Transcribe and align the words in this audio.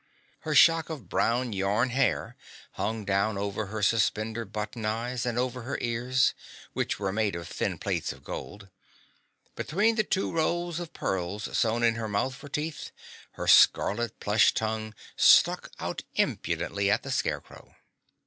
Her 0.39 0.55
shock 0.55 0.89
of 0.89 1.09
brown 1.09 1.53
yarn 1.53 1.89
hair 1.91 2.35
hung 2.71 3.05
down 3.05 3.37
over 3.37 3.67
her 3.67 3.83
suspender 3.83 4.45
button 4.45 4.83
eyes 4.83 5.27
and 5.27 5.37
over 5.37 5.61
her 5.61 5.77
ears, 5.79 6.33
which 6.73 6.97
were 6.99 7.11
made 7.13 7.35
of 7.35 7.47
thin 7.47 7.77
plates 7.77 8.11
of 8.11 8.23
gold. 8.23 8.69
Between 9.55 9.97
the 9.97 10.03
two 10.03 10.31
rows 10.33 10.79
of 10.79 10.91
pearls 10.93 11.55
sewn 11.55 11.83
in 11.83 11.97
her 12.01 12.07
mouth 12.09 12.33
for 12.33 12.49
teeth, 12.49 12.89
her 13.33 13.45
scarlet 13.47 14.19
plush 14.19 14.55
tongue 14.55 14.95
stuck 15.15 15.69
out 15.79 16.01
impudently 16.15 16.89
at 16.89 17.03
the 17.03 17.11
Scarecrow. 17.11 17.75